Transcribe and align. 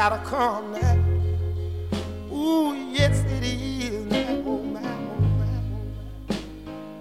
Gotta 0.00 0.24
come 0.24 0.72
now. 0.72 0.96
Ooh, 2.34 2.74
yes 2.90 3.22
it 3.26 3.42
is 3.44 4.06
now, 4.06 4.42
oh 4.46 4.62
man, 4.62 5.10
oh 5.10 5.20
man, 5.38 5.62
oh 5.74 6.30
man. 6.30 6.38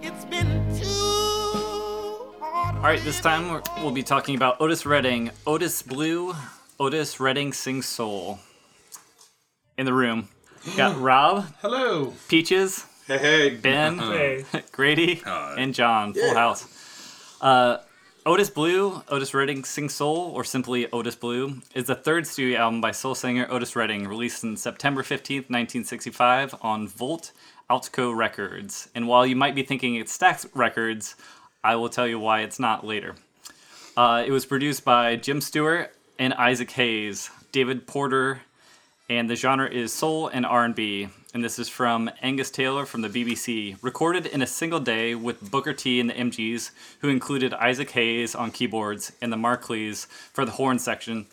It's 0.01 0.25
been 0.25 0.77
too 0.77 2.35
hard. 2.41 2.75
All 2.75 2.81
right, 2.81 2.99
this 3.05 3.21
time 3.21 3.51
we're- 3.51 3.63
we'll 3.81 3.93
be 3.93 4.03
talking 4.03 4.35
about 4.35 4.59
Otis 4.59 4.85
Redding. 4.85 5.31
Otis 5.47 5.81
Blue, 5.81 6.35
Otis 6.77 7.21
Redding 7.21 7.53
sings 7.53 7.85
soul. 7.85 8.39
In 9.77 9.85
the 9.85 9.93
room, 9.93 10.27
got 10.75 10.99
Rob, 10.99 11.45
Hello. 11.61 12.13
Peaches, 12.27 12.85
Hey, 13.07 13.17
hey. 13.17 13.49
Ben, 13.51 13.97
Hey. 13.97 14.43
Grady, 14.73 15.21
and 15.25 15.73
John. 15.73 16.13
Full 16.13 16.33
house. 16.35 16.65
Uh, 17.39 17.77
Otis 18.25 18.49
Blue, 18.49 19.01
Otis 19.07 19.33
Redding 19.33 19.63
Sing 19.63 19.87
Soul, 19.87 20.31
or 20.35 20.43
simply 20.43 20.91
Otis 20.91 21.15
Blue, 21.15 21.61
is 21.73 21.85
the 21.85 21.95
third 21.95 22.27
studio 22.27 22.59
album 22.59 22.81
by 22.81 22.91
soul 22.91 23.15
singer 23.15 23.47
Otis 23.49 23.77
Redding, 23.77 24.09
released 24.09 24.43
on 24.43 24.57
September 24.57 25.03
15th, 25.03 25.49
1965, 25.49 26.55
on 26.61 26.85
Volt 26.85 27.31
Atco 27.69 28.13
Records. 28.15 28.89
And 28.93 29.07
while 29.07 29.25
you 29.25 29.37
might 29.37 29.55
be 29.55 29.63
thinking 29.63 29.95
it's 29.95 30.15
Stax 30.15 30.45
Records, 30.53 31.15
I 31.63 31.77
will 31.77 31.87
tell 31.87 32.07
you 32.07 32.19
why 32.19 32.41
it's 32.41 32.59
not 32.59 32.85
later. 32.85 33.15
Uh, 33.95 34.21
it 34.27 34.31
was 34.31 34.45
produced 34.45 34.83
by 34.83 35.15
Jim 35.15 35.39
Stewart 35.39 35.95
and 36.19 36.33
Isaac 36.33 36.71
Hayes, 36.71 37.29
David 37.53 37.87
Porter, 37.87 38.41
and 39.09 39.29
the 39.29 39.35
genre 39.35 39.67
is 39.67 39.91
soul 39.91 40.27
and 40.27 40.45
R&B. 40.45 41.09
And 41.33 41.43
this 41.43 41.59
is 41.59 41.67
from 41.67 42.09
Angus 42.21 42.51
Taylor 42.51 42.85
from 42.85 43.01
the 43.01 43.09
BBC, 43.09 43.77
recorded 43.81 44.25
in 44.25 44.41
a 44.41 44.47
single 44.47 44.79
day 44.79 45.15
with 45.15 45.51
Booker 45.51 45.73
T 45.73 45.99
and 45.99 46.09
the 46.09 46.13
MGs, 46.13 46.71
who 47.01 47.09
included 47.09 47.53
Isaac 47.53 47.91
Hayes 47.91 48.35
on 48.35 48.51
keyboards 48.51 49.11
and 49.21 49.31
the 49.31 49.37
Mar-Keys 49.37 50.05
for 50.33 50.45
the 50.45 50.53
horn 50.53 50.79
section. 50.79 51.27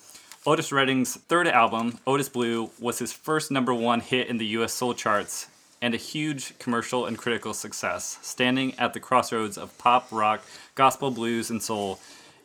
Otis 0.47 0.71
Redding's 0.71 1.17
third 1.17 1.49
album, 1.49 1.99
Otis 2.07 2.29
Blue, 2.29 2.71
was 2.79 2.99
his 2.99 3.13
first 3.13 3.51
number 3.51 3.75
one 3.75 4.01
hit 4.01 4.29
in 4.29 4.39
the 4.39 4.47
US 4.47 4.73
soul 4.73 4.95
charts 4.95 5.49
and 5.83 5.93
a 5.95 5.99
huge 5.99 6.59
commercial 6.59 7.07
and 7.07 7.19
critical 7.19 7.53
success, 7.53 8.19
standing 8.23 8.75
at 8.79 8.95
the 8.95 9.01
crossroads 9.01 9.59
of 9.59 9.77
pop, 9.79 10.09
rock, 10.11 10.43
gospel, 10.75 11.11
blues, 11.11 11.51
and 11.51 11.63
soul. 11.63 11.99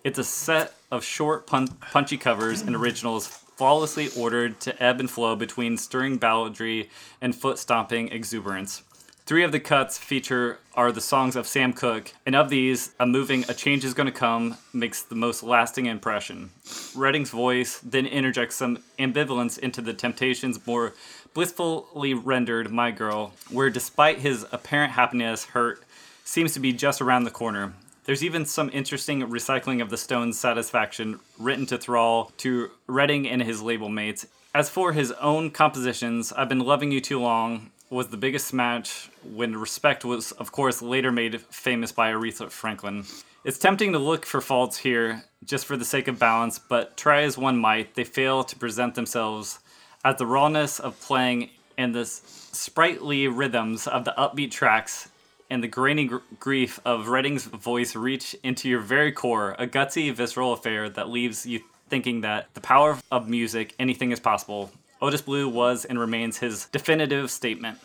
It's 0.04 0.20
a 0.20 0.24
set 0.24 0.74
of 0.90 1.04
short, 1.04 1.48
pun- 1.48 1.68
punchy 1.92 2.18
covers 2.18 2.62
and 2.62 2.76
originals 2.76 3.41
flawlessly 3.62 4.10
ordered 4.18 4.60
to 4.60 4.82
ebb 4.82 5.00
and 5.00 5.12
flow 5.12 5.36
between 5.36 5.78
stirring 5.78 6.18
balladry 6.18 6.90
and 7.22 7.36
foot 7.36 7.60
stomping 7.60 8.08
exuberance. 8.08 8.82
Three 9.28 9.44
of 9.44 9.52
the 9.52 9.60
cuts 9.60 10.00
feature 10.00 10.58
are 10.74 10.92
the 10.92 11.00
songs 11.00 11.36
of 11.36 11.46
Sam 11.46 11.72
Cooke, 11.72 12.12
and 12.26 12.36
of 12.36 12.50
these, 12.50 12.96
a 13.00 13.06
moving 13.06 13.46
A 13.48 13.54
Change 13.54 13.86
Is 13.86 13.94
Gonna 13.94 14.12
Come 14.12 14.58
makes 14.74 15.04
the 15.04 15.14
most 15.14 15.44
lasting 15.44 15.86
impression. 15.86 16.50
Redding's 16.96 17.30
voice 17.30 17.78
then 17.78 18.08
interjects 18.08 18.56
some 18.56 18.80
ambivalence 18.98 19.60
into 19.60 19.80
the 19.80 19.94
Temptations' 19.94 20.66
more 20.66 20.96
blissfully 21.36 22.16
rendered 22.16 22.72
My 22.72 22.90
Girl, 22.90 23.32
where 23.52 23.70
despite 23.70 24.22
his 24.22 24.44
apparent 24.52 24.94
happiness, 24.94 25.46
hurt 25.46 25.84
seems 26.24 26.56
to 26.56 26.60
be 26.60 26.74
just 26.74 27.00
around 27.00 27.26
the 27.26 27.30
corner. 27.30 27.74
There's 28.04 28.24
even 28.24 28.46
some 28.46 28.72
interesting 28.74 29.22
recycling 29.22 29.80
of 29.80 29.92
the 29.92 29.98
Stones' 29.98 30.40
satisfaction 30.40 31.20
written 31.38 31.68
to 31.68 31.78
thrall 31.78 32.32
to 32.38 32.72
Redding 32.88 33.28
and 33.28 33.44
his 33.44 33.62
label 33.62 33.90
mates. 33.90 34.26
As 34.56 34.70
for 34.70 34.94
his 34.94 35.12
own 35.14 35.52
compositions, 35.52 36.34
I've 36.34 36.50
Been 36.50 36.60
Loving 36.60 36.92
You 36.92 37.00
Too 37.00 37.20
Long 37.20 37.70
was 37.92 38.08
the 38.08 38.18
biggest 38.18 38.48
smash 38.48 39.12
when 39.24 39.56
Respect 39.56 40.04
was, 40.04 40.32
of 40.34 40.52
course, 40.52 40.82
later 40.82 41.12
made 41.12 41.42
famous 41.42 41.92
by 41.92 42.12
Aretha 42.12 42.50
Franklin. 42.50 43.06
It's 43.44 43.60
tempting 43.60 43.92
to 43.92 44.00
look 44.00 44.26
for 44.26 44.42
faults 44.42 44.78
here 44.78 45.26
just 45.46 45.68
for 45.68 45.78
the 45.78 45.86
sake 45.86 46.08
of 46.08 46.18
balance, 46.18 46.58
but 46.58 46.98
try 46.98 47.22
as 47.22 47.38
one 47.38 47.60
might, 47.60 47.94
they 47.94 48.04
fail 48.04 48.44
to 48.46 48.56
present 48.56 48.96
themselves 48.96 49.60
as 50.04 50.16
the 50.16 50.26
rawness 50.26 50.80
of 50.80 51.00
playing 51.02 51.52
and 51.78 51.94
the 51.94 52.06
sprightly 52.06 53.28
rhythms 53.28 53.86
of 53.86 54.06
the 54.06 54.14
upbeat 54.18 54.50
tracks 54.50 55.11
and 55.52 55.62
the 55.62 55.68
grainy 55.68 56.06
gr- 56.06 56.18
grief 56.40 56.80
of 56.86 57.10
Redding's 57.10 57.46
voice 57.46 57.96
reach 57.96 58.36
into 58.42 58.68
your 58.70 58.80
very 58.80 59.12
core, 59.12 59.56
a 59.60 59.68
gutsy, 59.68 60.12
visceral 60.14 60.54
affair 60.54 60.90
that 60.90 61.10
leaves 61.10 61.46
you 61.46 61.60
thinking 61.90 62.22
that 62.22 62.48
the 62.54 62.62
power 62.62 62.98
of 63.12 63.28
music, 63.30 63.76
anything 63.78 64.12
is 64.12 64.20
possible. 64.20 64.72
Otis 65.02 65.22
Blue 65.22 65.50
was 65.50 65.84
and 65.86 66.00
remains 66.00 66.38
his 66.38 66.66
definitive 66.72 67.30
statement. 67.30 67.78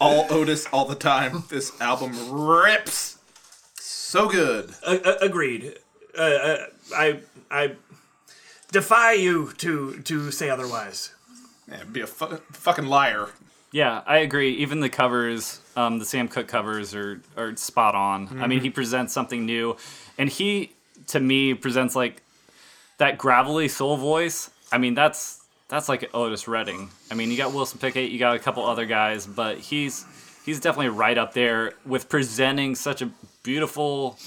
All 0.00 0.26
Otis 0.30 0.66
all 0.72 0.84
the 0.84 0.96
time. 0.96 1.44
This 1.48 1.80
album 1.80 2.12
rips. 2.32 3.18
So 3.74 4.28
good. 4.28 4.74
A- 4.86 5.08
a- 5.10 5.18
agreed. 5.26 5.74
Uh, 6.18 6.22
uh, 6.22 6.66
I 6.94 7.20
I 7.50 7.76
defy 8.72 9.12
you 9.12 9.52
to 9.58 10.00
to 10.00 10.30
say 10.32 10.50
otherwise. 10.50 11.12
Yeah, 11.70 11.84
be 11.84 12.00
a 12.00 12.06
fu- 12.06 12.36
fucking 12.52 12.86
liar. 12.86 13.28
Yeah, 13.72 14.02
I 14.06 14.18
agree. 14.18 14.50
Even 14.56 14.80
the 14.80 14.88
covers, 14.90 15.60
um, 15.76 15.98
the 15.98 16.04
Sam 16.04 16.28
Cooke 16.28 16.46
covers, 16.48 16.94
are 16.94 17.20
are 17.36 17.56
spot 17.56 17.94
on. 17.94 18.40
I 18.40 18.46
mean, 18.46 18.60
he 18.60 18.68
presents 18.70 19.12
something 19.14 19.46
new, 19.46 19.76
and 20.18 20.28
he, 20.28 20.72
to 21.08 21.18
me, 21.20 21.54
presents 21.54 21.96
like 21.96 22.22
that 22.98 23.16
gravelly 23.18 23.68
soul 23.68 23.96
voice. 23.96 24.50
I 24.70 24.78
mean, 24.78 24.94
that's 24.94 25.40
that's 25.68 25.88
like 25.88 26.10
Otis 26.14 26.46
Redding. 26.46 26.90
I 27.10 27.14
mean, 27.14 27.30
you 27.30 27.36
got 27.38 27.54
Wilson 27.54 27.78
Pickett, 27.78 28.10
you 28.10 28.18
got 28.18 28.36
a 28.36 28.38
couple 28.38 28.64
other 28.66 28.84
guys, 28.84 29.26
but 29.26 29.56
he's 29.58 30.04
he's 30.44 30.60
definitely 30.60 30.90
right 30.90 31.16
up 31.16 31.32
there 31.32 31.72
with 31.86 32.10
presenting 32.10 32.74
such 32.74 33.00
a 33.00 33.10
beautiful, 33.42 34.18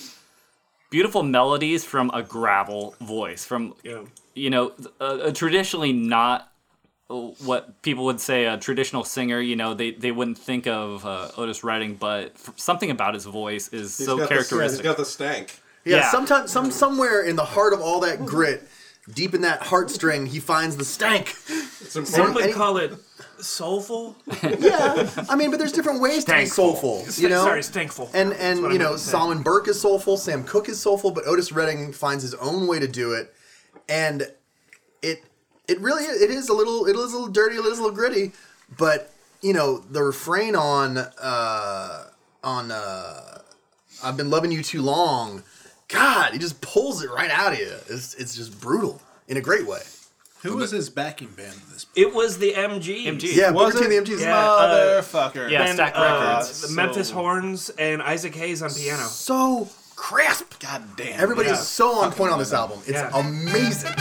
beautiful 0.89 1.22
melodies 1.22 1.85
from 1.85 2.09
a 2.16 2.23
gravel 2.23 2.95
voice, 3.00 3.45
from 3.45 3.75
Yeah. 3.84 4.01
you 4.34 4.49
know, 4.49 4.72
a, 4.99 5.28
a 5.28 5.31
traditionally 5.31 5.93
not 5.93 6.52
what 7.07 7.81
people 7.84 8.05
would 8.05 8.19
say 8.19 8.46
a 8.46 8.57
traditional 8.57 9.03
singer. 9.03 9.40
You 9.40 9.55
know, 9.55 9.73
they, 9.73 9.91
they 9.91 10.11
wouldn't 10.11 10.37
think 10.37 10.66
of 10.67 11.05
uh, 11.05 11.29
Otis 11.37 11.63
Redding, 11.63 11.96
but 11.96 12.34
something 12.55 12.90
about 12.90 13.13
his 13.13 13.25
voice 13.25 13.67
is 13.69 13.97
He's 13.97 14.05
so 14.07 14.17
characteristic. 14.28 14.81
The, 14.81 14.87
he's 14.90 14.96
got 14.96 14.97
the 14.97 15.05
stank. 15.05 15.59
Yeah, 15.84 15.97
Yeah. 15.97 16.11
sometimes 16.11 16.52
some 16.52 16.72
somewhere 16.72 17.22
in 17.22 17.35
the 17.35 17.46
heart 17.46 17.73
of 17.73 17.81
all 17.81 17.99
that 17.99 18.25
grit, 18.25 18.63
deep 19.13 19.35
in 19.35 19.41
that 19.41 19.61
heartstring, 19.61 20.28
he 20.28 20.40
finds 20.40 20.78
the 20.78 20.85
stank. 20.85 21.35
It's 21.47 21.91
Some 21.93 22.05
important. 22.05 22.35
would 22.47 22.55
call 22.55 22.78
it 22.78 22.93
soulful. 23.40 24.16
Yeah, 24.59 25.09
I 25.29 25.35
mean, 25.35 25.52
but 25.52 25.59
there's 25.59 25.72
different 25.73 26.02
ways 26.02 26.25
to 26.25 26.34
be 26.34 26.46
soulful, 26.47 27.05
you 27.17 27.29
know. 27.29 27.43
Sorry, 27.43 27.61
stankful. 27.61 28.09
And 28.16 28.31
That's 28.31 28.41
and 28.41 28.61
what 28.63 28.72
I 28.72 28.73
you 28.73 28.79
know. 28.79 28.96
Solomon 28.97 29.43
Burke 29.43 29.67
is 29.67 29.79
soulful, 29.79 30.17
Sam 30.17 30.43
Cooke 30.43 30.69
is 30.69 30.79
soulful, 30.81 31.11
but 31.11 31.28
Otis 31.28 31.52
Redding 31.52 31.93
finds 31.93 32.23
his 32.23 32.34
own 32.35 32.66
way 32.66 32.79
to 32.79 32.87
do 32.87 33.13
it, 33.13 33.31
and 33.87 34.23
it 35.03 35.23
it 35.67 35.79
really 35.79 36.03
it 36.03 36.29
is 36.32 36.50
a 36.50 36.53
little 36.53 36.85
it 36.85 36.96
is 36.96 37.14
a 37.14 37.17
little 37.17 37.28
dirty, 37.28 37.56
it 37.56 37.66
is 37.66 37.79
a 37.79 37.82
little 37.82 37.96
gritty, 37.96 38.32
but 38.78 39.12
you 39.41 39.53
know 39.53 39.79
the 39.79 40.02
refrain 40.03 40.56
on 40.56 40.97
uh 40.97 42.03
on 42.44 42.72
uh 42.72 43.40
I've 44.03 44.17
been 44.17 44.29
loving 44.29 44.52
you 44.52 44.62
too 44.62 44.82
long, 44.82 45.44
God, 45.88 46.34
he 46.34 46.40
just 46.40 46.62
pulls 46.62 47.03
it 47.03 47.09
right 47.09 47.32
out 47.32 47.53
of 47.53 47.59
you. 47.59 47.72
It's 47.90 48.14
it's 48.16 48.35
just 48.35 48.59
brutal 48.59 49.02
in 49.28 49.38
a 49.38 49.41
great 49.41 49.66
way. 49.66 49.82
Who 50.44 50.58
was 50.58 50.70
his 50.70 50.91
backing 50.91 51.29
band 51.29 51.53
in 51.53 51.73
this? 51.73 51.88
It 51.96 52.14
was 52.14 52.38
the 52.38 52.53
MG. 52.53 53.06
MG. 53.06 53.35
Yeah, 53.35 53.50
Was 53.50 53.73
Booker 53.73 53.88
T 53.90 53.96
it? 53.96 53.97
and 53.97 54.06
the 54.08 54.12
MGs. 54.14 54.22
Yeah. 54.22 54.38
uh, 54.40 55.02
Motherfucker. 55.02 55.50
Yeah. 55.50 55.64
And, 55.67 55.79
Stax 55.79 55.94
uh, 55.96 56.02
Records. 56.29 56.62
the 56.62 56.67
So- 56.67 56.73
Memphis 56.76 57.09
Horns 57.09 57.70
and 57.79 58.00
Isaac 58.03 58.35
Hayes 58.35 58.62
on 58.62 58.70
piano. 58.72 59.02
so 59.06 59.67
crisp. 59.96 60.59
God 60.62 60.84
damn. 60.97 61.20
Everybody 61.20 61.47
Yeah. 61.47 61.53
is 61.56 61.67
so 61.67 61.96
on 61.96 62.12
point 62.12 62.32
on 62.32 62.38
this 62.38 62.53
album. 62.53 62.78
It's 62.85 62.91
Yeah. 62.91 63.09
amazing. 63.17 63.96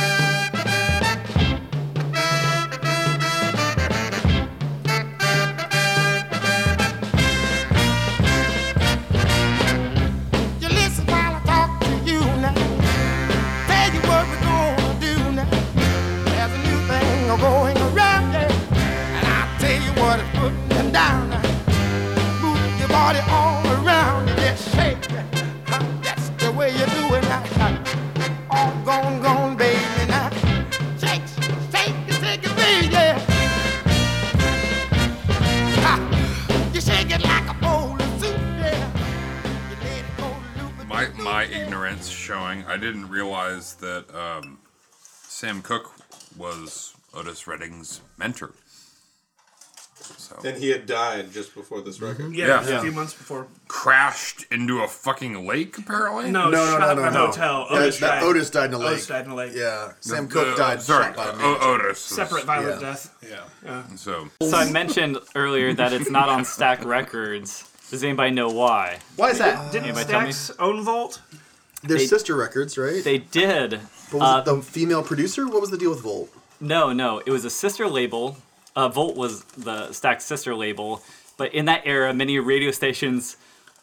Ignorance 41.95 42.11
showing. 42.11 42.65
I 42.65 42.77
didn't 42.77 43.09
realize 43.09 43.75
that 43.77 44.05
um, 44.13 44.59
Sam 45.29 45.63
Cooke 45.63 45.93
was 46.37 46.93
Otis 47.15 47.47
Redding's 47.47 48.01
mentor. 48.19 48.51
So 49.95 50.37
And 50.45 50.57
he 50.59 50.71
had 50.71 50.87
died 50.87 51.31
just 51.33 51.55
before 51.55 51.83
this 51.83 52.01
record. 52.01 52.35
Yeah, 52.35 52.67
Yeah. 52.67 52.79
a 52.79 52.83
few 52.83 52.91
months 52.91 53.15
before. 53.15 53.47
crashed 53.69 54.45
into 54.51 54.81
a 54.83 54.89
fucking 54.89 55.47
lake 55.47 55.79
apparently. 55.79 56.33
No, 56.33 56.51
No, 56.51 56.65
no, 56.65 56.71
shot 56.73 56.81
no, 56.81 56.89
at 56.91 56.97
no, 56.97 57.03
the 57.05 57.11
no. 57.11 57.27
hotel. 57.27 57.67
That- 57.71 57.79
Otis, 57.83 57.99
that 58.01 58.09
died. 58.17 58.23
Otis 58.25 58.51
died 58.51 58.65
in 58.71 58.75
a 58.75 58.79
lake. 58.79 58.89
Otis 58.95 59.07
died 59.07 59.25
in 59.27 59.31
a 59.31 59.35
lake. 59.37 59.53
Yeah, 59.55 59.93
Sam 60.01 60.27
The- 60.27 60.33
Cooke 60.35 60.57
died 60.57 60.83
Sorry, 60.83 61.05
shot 61.05 61.17
by 61.17 61.27
a 61.27 61.33
o- 61.33 61.37
manager. 61.37 61.63
Otis. 61.87 61.99
Separate 62.01 62.45
violent 62.45 62.81
Yeah. 62.83 62.89
death. 62.91 63.15
Yeah. 63.65 63.83
So 63.97 64.31
So 64.43 64.57
I 64.57 64.69
mentioned 64.73 65.19
earlier 65.37 65.73
that 65.75 65.93
it's 65.93 66.11
not 66.11 66.29
on 66.29 66.43
Stax 66.45 66.85
Records. 66.85 67.65
Does 67.91 68.03
anybody 68.03 68.33
know 68.33 68.49
why? 68.49 68.99
Why 69.15 69.31
is 69.31 69.39
that? 69.39 69.71
Didn't 69.71 69.85
Anybody 69.87 70.11
tell 70.11 70.23
me? 70.23 70.31
Stax 70.31 70.57
own 70.59 70.83
Volt? 70.85 71.21
They're 71.87 71.99
They- 71.99 72.07
sister 72.07 72.35
records, 72.37 72.77
right? 72.79 73.03
They 73.05 73.19
did. 73.19 73.81
but 74.11 74.19
was 74.21 74.23
uh, 74.23 74.39
it 74.41 74.45
the 74.57 74.63
female 74.63 75.03
producer? 75.03 75.47
What 75.47 75.61
was 75.61 75.71
the 75.71 75.79
deal 75.79 75.91
with 75.91 76.01
Volt? 76.03 76.31
No, 76.61 76.93
no, 76.93 77.19
it 77.27 77.31
was 77.31 77.45
a 77.45 77.51
sister 77.51 77.89
label. 77.89 78.39
Uh, 78.75 78.89
Volt 78.89 79.17
was 79.17 79.45
the 79.45 79.89
Stax 79.89 80.23
sister 80.23 80.55
label, 80.55 81.03
but 81.37 81.53
in 81.55 81.65
that 81.67 81.83
era, 81.85 82.13
many 82.15 82.39
radio 82.39 82.71
stations 82.71 83.37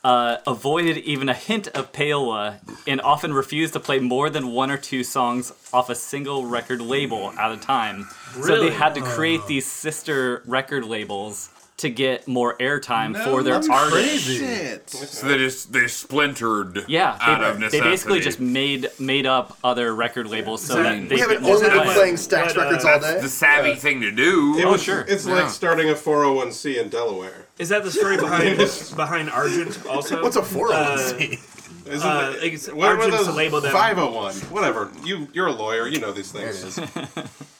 uh, 0.03 0.37
avoided 0.47 0.97
even 0.97 1.29
a 1.29 1.33
hint 1.33 1.67
of 1.69 1.91
payola 1.91 2.57
and 2.87 2.99
often 3.01 3.33
refused 3.33 3.73
to 3.73 3.79
play 3.79 3.99
more 3.99 4.29
than 4.29 4.47
one 4.47 4.71
or 4.71 4.77
two 4.77 5.03
songs 5.03 5.53
off 5.71 5.89
a 5.89 5.95
single 5.95 6.45
record 6.47 6.81
label 6.81 7.31
at 7.33 7.51
a 7.51 7.57
time. 7.57 8.07
Really? 8.35 8.47
So 8.47 8.59
they 8.63 8.71
had 8.71 8.95
to 8.95 9.01
create 9.01 9.45
these 9.47 9.65
sister 9.65 10.41
record 10.45 10.85
labels 10.85 11.49
to 11.81 11.89
get 11.89 12.27
more 12.27 12.55
airtime 12.57 13.21
for 13.23 13.43
their 13.43 13.61
artists. 13.71 14.27
Shit. 14.27 14.89
So 14.89 15.27
they 15.27 15.37
just 15.37 15.73
they 15.73 15.87
splintered. 15.87 16.85
Yeah, 16.87 17.17
out 17.19 17.57
they, 17.59 17.65
of 17.65 17.71
they 17.71 17.79
basically 17.81 18.19
just 18.19 18.39
made 18.39 18.87
made 18.99 19.25
up 19.25 19.57
other 19.63 19.93
record 19.95 20.27
labels 20.27 20.63
so 20.63 20.75
that- 20.75 20.83
that 20.83 21.09
they 21.09 21.15
We 21.15 21.21
haven't 21.21 21.43
only 21.43 21.69
been 21.69 21.83
playing 21.93 22.15
Stax 22.15 22.53
But, 22.53 22.57
uh, 22.57 22.61
records 22.65 22.85
all 22.85 22.99
That's 22.99 23.13
day. 23.15 23.21
the 23.21 23.29
savvy 23.29 23.75
thing 23.75 24.01
to 24.01 24.11
do. 24.11 24.57
It 24.57 24.65
Oh, 24.65 24.73
was, 24.73 24.83
sure. 24.83 25.05
It's 25.07 25.25
Yeah. 25.25 25.33
like 25.35 25.49
starting 25.49 25.89
a 25.89 25.95
401c 25.95 26.77
in 26.79 26.89
Delaware. 26.89 27.45
Is 27.57 27.69
that 27.69 27.83
the 27.83 27.91
story 27.91 28.17
behind 28.17 28.57
behind 28.95 29.29
Ardent 29.29 29.85
also? 29.87 30.21
What's 30.21 30.35
a 30.35 30.41
401c? 30.41 31.39
Isn't 31.87 32.07
Uh, 32.07 32.33
it? 32.41 32.67
what 32.75 32.77
were 32.77 32.85
Ardent's 33.03 33.17
those? 33.17 33.27
a 33.27 33.31
label 33.31 33.59
that- 33.61 33.71
501. 33.71 34.35
Whatever. 34.51 34.91
You, 35.03 35.27
you're 35.33 35.47
a 35.47 35.51
lawyer. 35.51 35.87
You 35.87 35.99
know 35.99 36.11
these 36.11 36.31
there 36.31 36.49
it 36.49 36.53
things. 36.55 36.77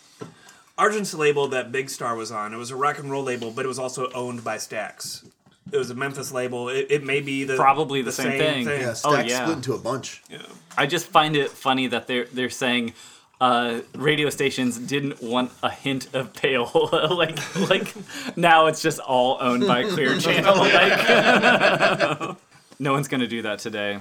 is. 0.81 0.86
Ardent's 0.86 1.13
label 1.13 1.48
that 1.50 1.72
Big 1.72 1.89
Star 1.89 2.16
was 2.16 2.31
on. 2.31 2.54
It 2.54 2.57
was 2.57 2.72
a 2.72 2.75
rock 2.75 3.00
and 3.00 3.10
roll 3.12 3.24
label, 3.24 3.51
but 3.51 3.66
it 3.66 3.68
was 3.68 3.80
also 3.80 4.10
owned 4.12 4.44
by 4.44 4.57
Stax. 4.57 5.24
It 5.72 5.78
was 5.78 5.89
a 5.89 5.95
Memphis 5.95 6.31
label. 6.31 6.69
It, 6.69 6.88
it 6.89 7.04
may 7.04 7.22
be 7.22 7.44
the 7.45 7.56
Probably 7.56 8.01
the 8.01 8.12
same 8.12 8.38
thing. 8.38 8.66
Yeah, 8.66 8.89
Oh, 9.06 9.12
Stax 9.13 9.30
yeah. 9.30 9.44
split 9.44 9.57
into 9.57 9.74
a 9.74 9.78
bunch. 9.78 10.22
Yeah. 10.30 10.42
I 10.78 10.86
just 10.88 11.07
find 11.07 11.36
it 11.36 11.50
funny 11.51 11.88
that 11.88 12.07
they're 12.07 12.25
they're 12.25 12.50
saying 12.50 12.94
uh, 13.39 13.80
radio 13.95 14.30
stations 14.30 14.78
didn't 14.78 15.22
want 15.22 15.51
a 15.63 15.69
hint 15.69 16.13
of 16.13 16.33
payola. 16.33 17.10
like 17.18 17.38
like 17.69 17.94
now 18.38 18.66
it's 18.68 18.81
just 18.81 19.00
all 19.00 19.38
owned 19.39 19.66
by 19.68 19.84
Clear 19.84 20.18
Channel. 20.19 20.57
Like 20.57 22.38
no 22.80 22.92
one's 22.94 23.07
gonna 23.07 23.27
do 23.27 23.42
that 23.44 23.60
today. 23.60 24.00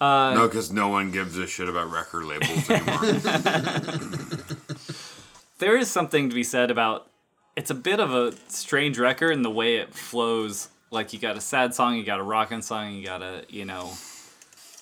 no, 0.00 0.46
because 0.48 0.72
no 0.72 0.88
one 0.88 1.10
gives 1.10 1.36
a 1.36 1.46
shit 1.46 1.68
about 1.68 1.90
record 1.90 2.24
labels 2.24 2.70
anymore. 2.70 4.36
There 5.60 5.76
is 5.76 5.90
something 5.90 6.28
to 6.28 6.34
be 6.34 6.42
said 6.42 6.70
about 6.70 7.06
it's 7.56 7.70
a 7.70 7.74
bit 7.74 8.00
of 8.00 8.12
a 8.12 8.32
strange 8.48 8.98
record 8.98 9.32
in 9.32 9.42
the 9.42 9.50
way 9.50 9.76
it 9.76 9.94
flows. 9.94 10.68
Like 10.90 11.12
you 11.12 11.18
got 11.18 11.36
a 11.36 11.40
sad 11.40 11.74
song, 11.74 11.96
you 11.96 12.04
got 12.04 12.18
a 12.18 12.22
rockin' 12.22 12.62
song, 12.62 12.94
you 12.94 13.04
got 13.04 13.22
a 13.22 13.44
you 13.48 13.64
know 13.64 13.90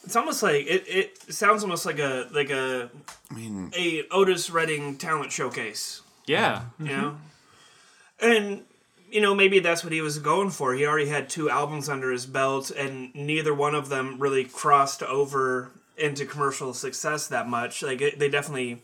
It's 0.05 0.17
almost 0.17 0.43
like 0.43 0.67
it, 0.67 0.85
it 0.87 1.33
sounds 1.35 1.63
almost 1.63 1.85
like 1.85 1.99
a 1.99 2.29
like 2.33 2.51
a 2.51 2.91
I 3.31 3.35
mean, 3.35 3.73
a 3.77 4.05
Otis 4.11 4.51
Redding 4.51 4.97
talent 4.97 5.33
showcase. 5.33 6.03
yeah. 6.27 6.63
You 6.79 6.87
know? 6.87 7.19
And 8.21 8.63
you 9.11 9.21
know, 9.21 9.35
maybe 9.35 9.59
that's 9.59 9.83
what 9.83 9.93
he 9.93 10.01
was 10.01 10.19
going 10.19 10.51
for. 10.51 10.75
He 10.75 10.87
already 10.87 11.09
had 11.09 11.29
two 11.29 11.49
albums 11.49 11.89
under 11.89 12.11
his 12.11 12.27
belt 12.27 12.71
and 12.71 13.15
neither 13.15 13.55
one 13.55 13.75
of 13.75 13.89
them 13.89 14.19
really 14.19 14.45
crossed 14.45 15.03
over 15.03 15.71
into 15.97 16.25
commercial 16.27 16.73
success 16.75 17.27
that 17.29 17.49
much. 17.49 17.83
Like 17.83 18.01
it, 18.01 18.19
they 18.19 18.29
definitely 18.29 18.83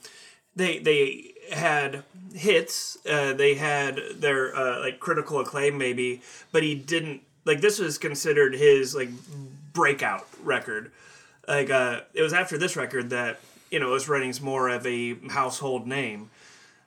they 0.56 0.79
they 0.79 1.33
had 1.52 2.02
hits. 2.35 2.99
Uh, 3.06 3.32
they 3.32 3.55
had 3.55 4.00
their 4.17 4.55
uh, 4.55 4.81
like 4.81 5.00
critical 5.00 5.41
acclaim 5.41 5.79
maybe, 5.79 6.23
but 6.52 6.62
he 6.62 6.75
didn't 6.75 7.23
like 7.44 7.61
this 7.61 7.79
was 7.79 7.99
considered 7.99 8.55
his 8.55 8.94
like 8.94 9.11
breakout 9.73 10.26
record. 10.43 10.91
Like 11.46 11.70
uh, 11.70 12.00
it 12.14 12.23
was 12.23 12.32
after 12.32 12.58
this 12.58 12.76
record 12.76 13.11
that 13.11 13.41
you 13.70 13.79
know 13.79 13.93
Otis 13.93 14.08
Redding's 14.08 14.41
more 14.41 14.69
of 14.69 14.87
a 14.87 15.14
household 15.29 15.87
name. 15.87 16.31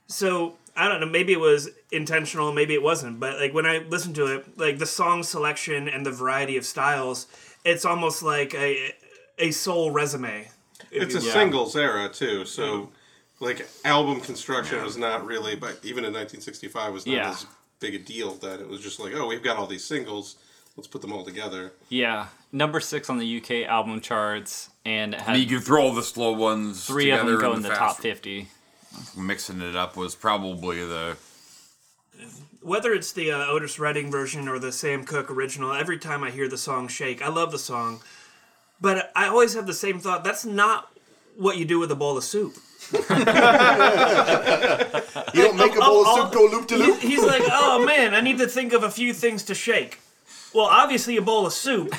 So 0.08 0.56
I 0.76 0.88
don't 0.88 1.00
know. 1.00 1.08
Maybe 1.08 1.34
it 1.34 1.40
was 1.40 1.70
intentional. 1.92 2.52
Maybe 2.54 2.74
it 2.74 2.84
wasn't. 2.84 3.20
But 3.20 3.40
like 3.40 3.54
when 3.54 3.66
I 3.66 3.80
listen 3.80 4.14
to 4.16 4.28
it, 4.28 4.58
like 4.58 4.80
the 4.80 4.86
song 4.86 5.24
selection 5.24 5.88
and 5.88 6.06
the 6.06 6.12
variety 6.12 6.58
of 6.58 6.66
styles, 6.66 7.28
it's 7.64 7.86
almost 7.86 8.24
like 8.24 8.54
a 8.54 8.94
a 9.38 9.52
soul 9.52 9.92
resume. 9.92 10.50
It's 10.92 11.16
a 11.16 11.22
singles 11.22 11.76
era 11.76 12.10
too, 12.10 12.46
so 12.46 12.90
like 13.39 13.67
album 13.86 14.20
construction 14.22 14.84
was 14.84 14.98
not 14.98 15.25
really, 15.25 15.56
but 15.56 15.79
even 15.84 16.03
in 16.06 16.13
1965 16.13 16.94
was 16.94 17.06
not 17.06 17.13
Yeah. 17.13 17.29
as 17.32 17.46
big 17.79 17.96
a 17.96 18.00
deal. 18.00 18.34
That 18.36 18.60
it 18.60 18.67
was 18.67 18.82
just 18.82 19.00
like, 19.00 19.13
oh, 19.15 19.27
we've 19.27 19.44
got 19.44 19.58
all 19.58 19.67
these 19.67 19.84
singles, 19.84 20.36
let's 20.75 20.88
put 20.88 21.01
them 21.01 21.13
all 21.13 21.24
together. 21.24 21.74
Yeah. 21.89 22.27
Number 22.51 22.79
six 22.79 23.10
on 23.10 23.17
the 23.20 23.38
UK 23.38 23.67
album 23.70 24.01
charts 24.01 24.70
and 24.86 25.13
it 25.13 25.22
had 25.22 25.38
you 25.38 25.46
can 25.46 25.60
throw 25.60 25.84
all 25.84 25.94
the 25.94 26.01
slow 26.03 26.32
ones. 26.32 26.86
three 26.86 27.12
of 27.12 27.20
them 27.20 27.27
together 27.27 27.41
go 27.41 27.48
and 27.53 27.58
in 27.58 27.63
the 27.63 27.70
fast- 27.70 27.79
top 27.79 27.98
fifty. 28.00 28.48
Mixing 29.15 29.62
it 29.62 29.75
up 29.75 29.96
was 29.96 30.15
probably 30.15 30.79
the 30.84 31.17
Whether 32.62 32.94
it's 32.94 33.12
the 33.12 33.32
uh, 33.32 33.46
Otis 33.46 33.77
Redding 33.79 34.10
version 34.10 34.48
or 34.48 34.58
the 34.60 34.72
Sam 34.72 35.03
Cooke 35.03 35.29
original, 35.29 35.74
every 35.74 36.00
time 36.00 36.24
I 36.24 36.32
hear 36.32 36.48
the 36.48 36.58
song 36.58 36.88
"Shake," 36.88 37.22
I 37.22 37.27
love 37.27 37.51
the 37.51 37.60
song, 37.60 38.01
but 38.82 39.12
I 39.15 39.27
always 39.27 39.53
have 39.53 39.67
the 39.67 39.74
same 39.74 40.00
thought. 40.00 40.24
That's 40.24 40.44
not 40.46 40.91
what 41.36 41.58
you 41.58 41.65
do 41.65 41.77
with 41.79 41.91
a 41.91 41.96
bowl 41.96 42.17
of 42.17 42.24
soup. 42.24 42.56
You 45.34 45.44
don't 45.44 45.58
make 45.58 45.75
a 45.75 45.79
bowl 45.79 46.06
of 46.08 46.17
soup 46.17 46.32
go 46.34 46.46
loop 46.46 46.67
to 46.70 46.77
loop. 46.77 47.00
He's 47.00 47.22
like, 47.24 47.44
oh 47.51 47.84
man, 47.86 48.13
I 48.15 48.22
need 48.22 48.38
to 48.39 48.48
think 48.48 48.74
of 48.74 48.84
a 48.84 48.89
few 48.91 49.13
things 49.13 49.44
to 49.44 49.56
shake. 49.56 50.00
Well, 50.53 50.65
obviously 50.65 51.17
a 51.17 51.22
bowl 51.22 51.46
of 51.46 51.53
soup, 51.53 51.94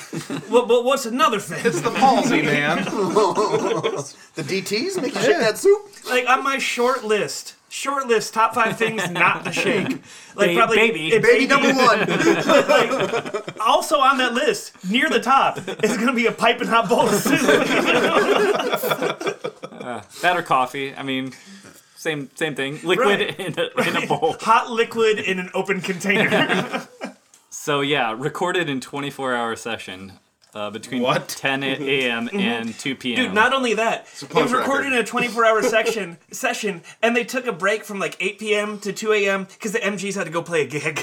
but, 0.49 0.67
but 0.67 0.83
what's 0.83 1.05
another 1.05 1.39
thing? 1.39 1.61
It's 1.65 1.81
the 1.81 1.91
palsy, 1.91 2.41
man. 2.41 2.79
The 4.35 4.43
DTs 4.43 5.01
make 5.01 5.13
you 5.15 5.21
shake 5.21 5.37
that 5.39 5.57
soup. 5.57 5.81
like 6.09 6.27
on 6.29 6.43
my 6.43 6.57
short 6.59 7.03
list, 7.03 7.55
short 7.69 8.07
list 8.07 8.33
top 8.33 8.55
five 8.55 8.77
things 8.77 9.09
not 9.11 9.43
to 9.45 9.51
shake. 9.51 10.01
Like 10.35 10.51
Ba- 10.51 10.55
probably 10.55 10.77
baby. 10.77 11.13
it- 11.13 11.21
Baby 11.21 11.45
number 11.47 11.73
one. 11.73 11.99
like, 12.07 13.59
also 13.59 13.99
on 13.99 14.17
that 14.19 14.33
list, 14.33 14.73
near 14.89 15.09
the 15.09 15.19
top, 15.19 15.57
is 15.83 15.95
going 15.95 16.07
to 16.07 16.13
be 16.13 16.25
a 16.27 16.31
piping 16.31 16.67
hot 16.67 16.87
bowl 16.89 17.07
of 17.09 17.15
soup. 17.15 17.39
That 20.21 20.37
or 20.37 20.41
coffee. 20.43 20.93
I 20.95 21.03
mean, 21.03 21.33
same 21.95 22.29
same 22.35 22.55
thing. 22.55 22.79
Liquid 22.83 22.97
Right. 23.19 23.39
in, 23.39 23.55
a, 23.59 23.87
in 23.89 24.03
a 24.03 24.07
bowl. 24.07 24.35
hot 24.39 24.69
liquid 24.71 25.19
in 25.19 25.39
an 25.39 25.49
open 25.53 25.81
container. 25.81 26.87
So 27.51 27.81
yeah, 27.81 28.15
recorded 28.17 28.69
in 28.69 28.79
24 28.79 29.33
hour 29.35 29.55
session 29.55 30.13
uh, 30.53 30.69
between 30.69 31.01
What? 31.01 31.27
10 31.27 31.63
a.m. 31.63 32.29
and 32.33 32.73
2 32.77 32.95
p.m. 32.95 33.25
Dude, 33.25 33.33
not 33.33 33.53
only 33.53 33.73
that, 33.73 34.07
it 34.21 34.33
was 34.33 34.53
recorded 34.53 34.85
record. 34.85 34.93
in 34.93 34.99
a 34.99 35.03
24 35.03 35.45
hour 35.45 35.61
section 35.63 36.17
session, 36.31 36.81
and 37.01 37.15
they 37.15 37.23
took 37.23 37.47
a 37.47 37.51
break 37.51 37.83
from 37.83 37.99
like 37.99 38.15
8 38.19 38.39
p.m. 38.39 38.79
to 38.79 38.93
2 38.93 39.13
a.m. 39.13 39.43
because 39.45 39.71
the 39.73 39.79
MGs 39.79 40.15
had 40.15 40.25
to 40.25 40.31
go 40.31 40.41
play 40.41 40.61
a 40.61 40.67
gig. 40.67 40.99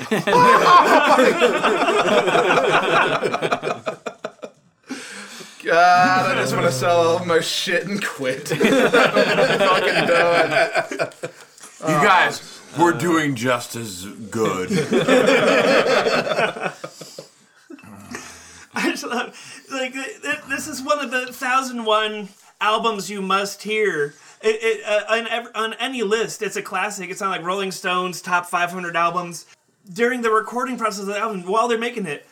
God, 5.66 6.36
I 6.36 6.40
just 6.42 6.54
want 6.54 6.66
to 6.66 6.72
sell 6.72 6.96
all 7.00 7.24
my 7.24 7.40
shit 7.40 7.88
and 7.88 8.00
quit. 8.04 8.46
fucking 8.50 8.62
done. 10.06 11.10
You 11.80 12.06
guys, 12.06 12.60
we're 12.78 12.92
doing 12.92 13.34
just 13.34 13.74
as 13.74 14.04
good. 14.30 14.70
I 18.74 18.90
just 18.90 19.04
love, 19.04 19.36
like 19.72 19.92
th- 19.92 20.22
th- 20.22 20.40
this 20.48 20.68
is 20.68 20.82
one 20.82 21.00
of 21.00 21.10
the 21.10 21.32
thousand 21.32 21.84
one 21.84 22.28
albums 22.60 23.10
you 23.10 23.20
must 23.20 23.64
hear. 23.64 24.14
It, 24.42 24.62
it, 24.62 24.84
uh, 24.86 25.02
on, 25.12 25.26
ev- 25.26 25.50
on 25.56 25.74
any 25.74 26.04
list, 26.04 26.42
it's 26.42 26.54
a 26.54 26.62
classic. 26.62 27.10
It's 27.10 27.20
on 27.20 27.30
like 27.30 27.42
Rolling 27.42 27.72
Stones 27.72 28.22
top 28.22 28.46
500 28.46 28.94
albums. 28.94 29.46
During 29.92 30.22
the 30.22 30.30
recording 30.30 30.78
process 30.78 31.00
of 31.00 31.06
the 31.06 31.18
album, 31.18 31.42
while 31.44 31.66
they're 31.66 31.76
making 31.76 32.06
it, 32.06 32.24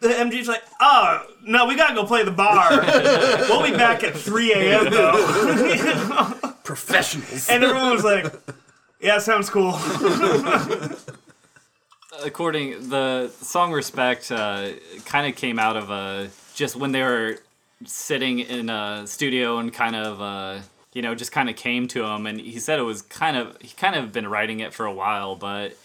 the 0.00 0.08
MG's 0.08 0.48
like, 0.48 0.62
"Oh 0.80 1.26
no, 1.42 1.66
we 1.66 1.76
gotta 1.76 1.94
go 1.94 2.04
play 2.04 2.24
the 2.24 2.30
bar. 2.30 2.68
we'll 3.48 3.62
be 3.62 3.76
back 3.76 4.02
at 4.02 4.16
3 4.16 4.52
a.m. 4.52 4.90
though." 4.90 6.52
Professionals. 6.64 7.48
and 7.48 7.64
everyone 7.64 7.92
was 7.92 8.04
like, 8.04 8.32
"Yeah, 9.00 9.18
sounds 9.18 9.50
cool." 9.50 9.74
according 12.22 12.88
the 12.88 13.28
song 13.28 13.72
respect 13.72 14.30
uh, 14.30 14.70
kind 15.04 15.26
of 15.26 15.36
came 15.36 15.58
out 15.58 15.76
of 15.76 15.90
uh, 15.90 16.26
just 16.54 16.76
when 16.76 16.92
they 16.92 17.02
were 17.02 17.38
sitting 17.86 18.40
in 18.40 18.68
a 18.68 19.06
studio 19.06 19.58
and 19.58 19.72
kind 19.72 19.96
of 19.96 20.20
uh, 20.20 20.58
you 20.92 21.02
know 21.02 21.14
just 21.14 21.32
kind 21.32 21.48
of 21.48 21.56
came 21.56 21.88
to 21.88 22.04
him 22.04 22.26
and 22.26 22.40
he 22.40 22.58
said 22.58 22.78
it 22.78 22.82
was 22.82 23.02
kind 23.02 23.36
of 23.36 23.56
he 23.60 23.68
kind 23.76 23.94
of 23.94 24.12
been 24.12 24.28
writing 24.28 24.60
it 24.60 24.74
for 24.74 24.86
a 24.86 24.92
while 24.92 25.34
but 25.36 25.76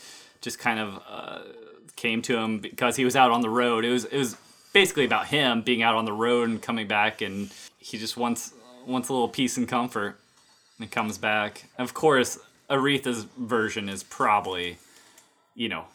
just 0.42 0.60
kind 0.60 0.80
of 0.80 1.02
uh, 1.10 1.40
came 1.96 2.22
to 2.22 2.38
him 2.38 2.60
because 2.60 2.96
he 2.96 3.06
was 3.06 3.16
out 3.16 3.32
on 3.32 3.42
the 3.42 3.50
road 3.50 3.86
it 3.86 3.92
was 3.92 4.06
it 4.06 4.18
was 4.18 4.36
basically 4.74 5.06
about 5.06 5.28
him 5.28 5.62
being 5.62 5.82
out 5.82 5.96
on 5.96 6.06
the 6.06 6.14
road 6.14 6.50
and 6.50 6.62
coming 6.62 6.88
back 6.88 7.22
and 7.22 7.50
he 7.78 7.98
just 7.98 8.18
wants 8.18 8.54
wants 8.86 9.10
a 9.10 9.14
little 9.14 9.30
peace 9.30 9.58
and 9.58 9.68
comfort 9.68 10.20
and 10.80 10.92
comes 10.92 11.18
back 11.18 11.66
of 11.78 11.94
course 11.94 12.38
aretha's 12.70 13.24
version 13.38 13.88
is 13.88 14.04
probably 14.04 14.78
you 15.56 15.70
know 15.70 15.86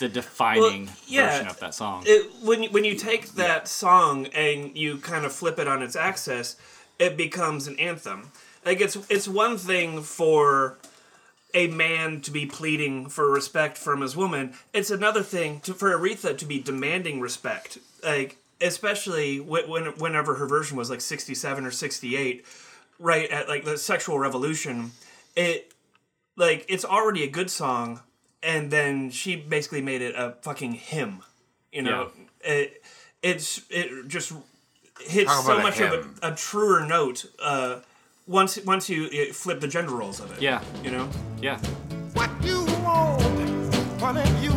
the 0.00 0.08
defining 0.08 0.90
yeah. 1.06 1.30
version 1.30 1.48
of 1.48 1.60
that 1.60 1.74
song. 1.74 2.02
it, 2.06 2.30
when 2.42 2.64
you- 2.64 2.70
when 2.70 2.84
you 2.84 2.96
take 2.96 3.28
that 3.32 3.68
song 3.68 4.26
and 4.34 4.76
you 4.76 4.98
kind 4.98 5.24
of 5.24 5.32
flip 5.32 5.58
it 5.58 5.68
on 5.68 5.82
its 5.82 5.94
axis, 5.94 6.56
it 6.98 7.16
becomes 7.16 7.68
an 7.68 7.78
anthem. 7.78 8.32
Like 8.66 8.80
it's 8.80 8.96
it's 9.08 9.28
one 9.28 9.56
thing 9.56 10.02
for 10.02 10.78
a 11.54 11.68
man 11.68 12.20
to 12.22 12.30
be 12.30 12.44
pleading 12.44 13.08
for 13.08 13.30
respect 13.30 13.78
from 13.78 14.00
his 14.00 14.16
woman. 14.16 14.54
It's 14.72 14.90
another 14.90 15.22
thing 15.22 15.60
to, 15.60 15.72
for 15.72 15.96
Aretha 15.96 16.36
to 16.36 16.44
be 16.44 16.60
demanding 16.60 17.20
respect. 17.20 17.78
Like 18.02 18.36
especially 18.60 19.40
when, 19.40 19.68
when 19.68 19.84
whenever 19.98 20.34
her 20.34 20.46
version 20.46 20.76
was 20.76 20.90
like 20.90 21.00
sixty 21.00 21.34
seven 21.34 21.64
or 21.64 21.70
sixty 21.70 22.16
eight, 22.16 22.44
right 22.98 23.30
at 23.30 23.48
like 23.48 23.64
the 23.64 23.78
sexual 23.78 24.18
revolution. 24.18 24.92
It 25.36 25.72
like 26.36 26.66
it's 26.68 26.84
already 26.84 27.22
a 27.22 27.28
good 27.28 27.50
song 27.50 28.00
and 28.44 28.70
then 28.70 29.10
she 29.10 29.36
basically 29.36 29.80
made 29.80 30.02
it 30.02 30.14
a 30.16 30.32
fucking 30.42 30.72
hymn 30.72 31.22
you 31.72 31.82
know 31.82 32.10
it 32.42 32.82
it's 33.22 33.62
it 33.70 34.06
just 34.06 34.32
hits 35.00 35.44
so 35.44 35.58
much 35.60 35.80
of 35.80 35.92
a, 36.22 36.28
a 36.28 36.34
truer 36.34 36.86
note 36.86 37.24
uh 37.42 37.80
once 38.26 38.58
once 38.64 38.88
you 38.88 39.06
uh, 39.06 39.32
flip 39.32 39.60
the 39.60 39.68
gender 39.68 39.94
roles 39.94 40.20
of 40.20 40.30
it 40.32 40.40
Yeah. 40.42 40.60
you 40.82 40.90
know 40.90 41.08
yeah. 41.42 41.58
What 42.14 42.30
you 42.42 42.64
want, 42.82 43.20
honey, 44.00 44.22
you 44.40 44.52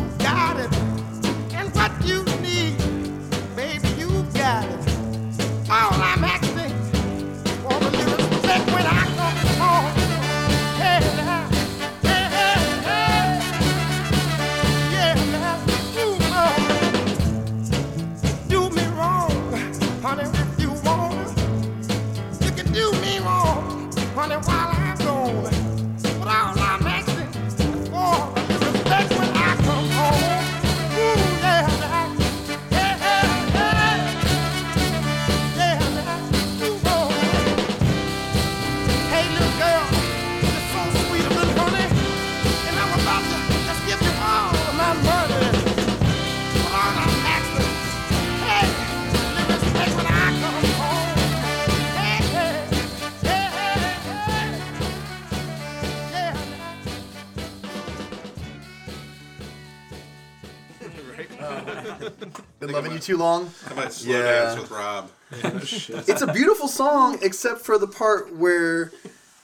Been 62.60 62.72
loving 62.72 62.92
you 62.92 62.98
too 62.98 63.16
long. 63.16 63.50
I 63.70 63.74
might 63.74 63.92
slow 63.92 64.14
Yeah. 64.14 64.22
dance 64.54 64.60
with 64.60 64.70
Rob. 64.70 65.10
Oh, 65.44 65.60
it's 66.08 66.22
a 66.22 66.32
beautiful 66.32 66.68
song, 66.68 67.18
except 67.22 67.60
for 67.60 67.78
the 67.78 67.86
part 67.86 68.34
where 68.34 68.92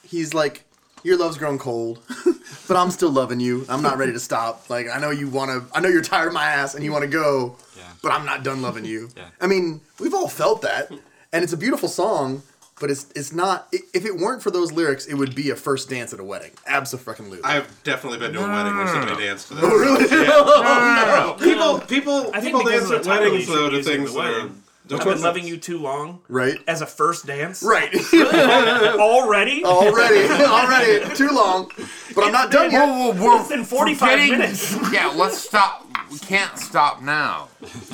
he's 0.03 0.33
like, 0.33 0.63
"Your 1.03 1.17
love's 1.17 1.37
grown 1.37 1.57
cold, 1.59 1.99
but 2.67 2.75
I'm 2.75 2.91
still 2.91 3.11
loving 3.11 3.39
you. 3.39 3.65
I'm 3.69 3.81
not 3.81 3.97
ready 3.97 4.11
to 4.13 4.19
stop. 4.19 4.69
Like 4.69 4.87
I 4.89 4.99
know 4.99 5.11
you 5.11 5.29
want 5.29 5.51
to. 5.51 5.77
I 5.77 5.79
know 5.79 5.89
you're 5.89 6.01
tired 6.01 6.27
of 6.27 6.33
my 6.33 6.43
ass 6.45 6.75
and 6.75 6.83
you 6.83 6.91
want 6.91 7.03
to 7.03 7.07
go, 7.09 7.55
Yeah. 7.77 7.83
but 8.01 8.11
I'm 8.11 8.25
not 8.25 8.43
done 8.43 8.61
loving 8.61 8.83
you. 8.85 9.09
Yeah. 9.15 9.25
I 9.39 9.47
mean, 9.47 9.81
we've 9.99 10.13
all 10.13 10.27
felt 10.27 10.61
that, 10.63 10.91
and 11.31 11.43
it's 11.43 11.53
a 11.53 11.57
beautiful 11.57 11.87
song. 11.89 12.41
But 12.79 12.91
it's 12.91 13.07
it's 13.15 13.31
not. 13.31 13.67
If 13.71 14.03
it 14.05 14.17
weren't 14.17 14.43
for 14.43 14.51
those 14.51 14.73
lyrics, 14.73 15.05
it 15.05 15.13
would 15.13 15.33
be 15.33 15.49
a 15.49 15.55
first 15.55 15.89
dance 15.89 16.11
at 16.13 16.19
a 16.19 16.23
wedding. 16.25 16.51
Absolutely. 16.67 17.39
I've 17.43 17.71
definitely 17.83 18.19
been 18.19 18.33
to 18.33 18.43
a 18.43 18.47
wedding 18.49 18.75
where 18.75 18.87
somebody 18.87 19.25
danced 19.25 19.47
to 19.47 19.53
that. 19.55 19.63
Oh, 19.63 21.37
really? 21.39 21.45
People, 21.53 21.79
people, 21.87 22.31
I 22.33 22.41
think 22.41 22.55
people 22.57 22.63
dance 22.69 22.91
at 22.91 23.03
the 23.03 23.09
title, 23.09 23.25
you 23.27 23.31
weddings 23.31 23.45
should 23.45 23.55
though 23.57 23.69
to 23.69 23.75
use 23.77 23.87
it 23.87 23.91
in 23.93 23.97
things 23.99 24.13
the 24.13 24.19
that 24.21 24.27
are. 24.27 24.33
wedding. 24.41 24.61
I've 24.91 25.03
been 25.03 25.21
loving 25.21 25.47
you 25.47 25.57
too 25.57 25.79
long 25.79 26.19
right. 26.27 26.59
as 26.67 26.81
a 26.81 26.85
first 26.85 27.25
dance 27.25 27.63
Right. 27.63 27.91
already 28.13 29.63
already, 29.65 30.29
already, 30.43 31.15
too 31.15 31.29
long. 31.29 31.71
But 32.13 32.25
I'm 32.25 32.31
not 32.31 32.51
done 32.51 32.71
yet. 32.71 32.85
Whoa, 32.87 33.13
whoa, 33.13 33.23
we're 33.35 33.39
It's 33.39 33.49
been 33.49 33.63
45 33.63 34.09
forgetting- 34.11 34.31
minutes. 34.31 34.75
Yeah, 34.91 35.07
let's 35.15 35.37
stop. 35.39 35.84
We 36.15 36.19
can't 36.19 36.57
stop 36.57 37.01
now. 37.01 37.49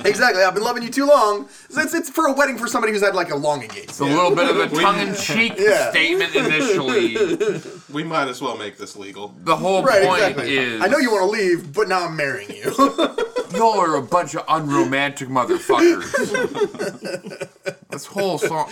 Exactly. 0.05 0.43
I've 0.43 0.53
been 0.53 0.63
loving 0.63 0.83
you 0.83 0.91
too 0.91 1.07
long. 1.07 1.45
It's, 1.71 1.95
it's 1.95 2.07
for 2.11 2.27
a 2.27 2.33
wedding 2.33 2.55
for 2.55 2.67
somebody 2.67 2.93
who's 2.93 3.01
had 3.01 3.15
like 3.15 3.31
a 3.31 3.35
long 3.35 3.63
engagement. 3.63 3.89
It's 3.89 3.99
a 3.99 4.05
little 4.05 4.35
bit 4.35 4.47
of 4.47 4.57
a 4.57 4.69
tongue-in-cheek 4.81 5.53
Yeah. 5.57 5.89
statement 5.89 6.35
initially. 6.35 7.17
We 7.91 8.03
might 8.05 8.27
as 8.29 8.41
well 8.41 8.55
make 8.57 8.77
this 8.77 8.95
legal. 8.95 9.33
The 9.43 9.55
whole 9.55 9.83
Right, 9.83 10.03
point 10.07 10.21
exactly. 10.21 10.55
is 10.57 10.81
I 10.81 10.87
know 10.87 10.97
you 10.99 11.11
want 11.11 11.23
to 11.23 11.29
leave, 11.31 11.73
but 11.73 11.89
now 11.89 12.05
I'm 12.05 12.15
marrying 12.15 12.51
you. 12.51 12.71
y'all 13.55 13.79
are 13.81 13.95
a 13.95 14.01
bunch 14.03 14.33
of 14.35 14.45
unromantic 14.47 15.27
motherfuckers. 15.27 16.11
this 17.89 18.05
whole 18.05 18.37
song. 18.37 18.69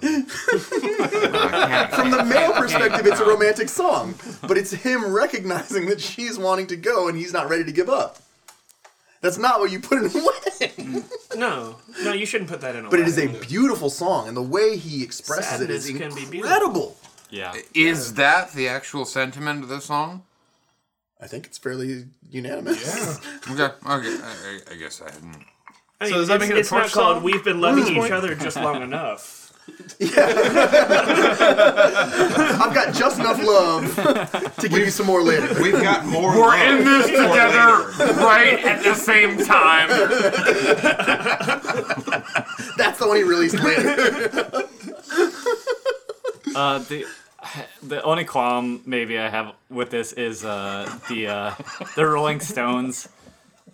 From 0.00 0.22
the 2.10 2.24
male 2.26 2.52
perspective, 2.54 3.06
it's 3.06 3.20
a 3.20 3.24
romantic 3.26 3.68
song, 3.68 4.14
but 4.42 4.56
it's 4.58 4.72
him 4.72 5.06
recognizing 5.12 5.86
that 5.86 6.00
she's 6.00 6.36
wanting 6.38 6.66
to 6.68 6.76
go 6.76 7.06
and 7.08 7.16
he's 7.16 7.32
not 7.32 7.48
ready 7.48 7.62
to 7.64 7.72
give 7.72 7.88
up. 7.88 8.18
That's 9.20 9.38
not 9.38 9.58
what 9.60 9.70
you 9.70 9.80
put 9.80 9.98
in 9.98 10.04
a 10.06 10.10
wedding. 10.60 11.04
no 11.36 11.76
no 12.04 12.12
you 12.12 12.24
shouldn't 12.26 12.50
put 12.50 12.60
that 12.60 12.76
in 12.76 12.86
a 12.86 12.88
But 12.90 13.00
it 13.00 13.08
is 13.08 13.18
a 13.18 13.26
beautiful 13.26 13.90
song, 13.90 14.28
and 14.28 14.36
the 14.36 14.42
way 14.42 14.76
he 14.76 15.02
expresses 15.02 15.60
it 15.60 15.70
is 15.70 15.86
Sadness 15.86 16.00
can 16.02 16.14
be 16.14 16.30
beautiful. 16.30 16.38
incredible. 16.56 16.96
Yeah. 17.30 17.54
Is 17.74 18.14
that 18.14 18.52
the 18.52 18.68
actual 18.68 19.04
sentiment 19.04 19.62
of 19.62 19.68
the 19.68 19.80
song? 19.80 20.22
I 21.20 21.26
think 21.26 21.46
it's 21.46 21.58
fairly 21.58 22.06
unanimous. 22.30 22.80
Yeah. 22.86 23.52
okay, 23.52 23.74
okay. 23.86 24.22
I, 24.22 24.60
I- 24.70 24.72
I 24.72 24.76
guess 24.76 25.02
I 25.02 25.10
hadn't. 25.10 25.44
I 26.00 26.04
mean, 26.04 26.12
So 26.12 26.18
does 26.20 26.28
that 26.28 26.36
it's, 26.36 26.40
make 26.42 26.50
it 26.50 26.56
a 26.56 26.60
it's 26.60 26.70
not 26.72 26.80
torch 26.82 26.92
called 26.92 27.22
we've 27.24 27.42
been 27.44 27.60
loving 27.60 27.96
each 27.96 28.10
other 28.12 28.34
just 28.36 28.56
long 28.56 28.82
enough 28.82 29.37
I've 30.00 30.14
got 32.74 32.94
just 32.94 33.18
enough 33.18 33.42
love 33.42 33.94
to 34.58 34.68
give 34.68 34.78
you 34.78 34.90
some 34.90 35.06
more 35.06 35.22
later. 35.22 35.60
We've 35.60 35.72
got 35.72 36.06
more. 36.06 36.36
We're 36.36 36.56
love 36.56 36.78
in 36.78 36.84
this 36.84 37.06
together 37.06 37.88
later. 37.98 38.14
right 38.20 38.64
at 38.64 38.84
the 38.84 38.94
same 38.94 39.38
time. 39.44 39.88
That's 42.76 42.98
the 42.98 43.06
one 43.08 43.16
he 43.16 43.22
released 43.24 43.58
later. 43.58 44.68
Uh, 46.54 46.78
the 46.78 47.04
the 47.82 48.02
only 48.02 48.24
qualm 48.24 48.82
maybe 48.86 49.18
I 49.18 49.28
have 49.28 49.54
with 49.70 49.90
this 49.90 50.12
is 50.12 50.44
uh, 50.44 50.88
the 51.08 51.26
uh, 51.28 51.54
the 51.96 52.06
Rolling 52.06 52.40
Stones 52.40 53.08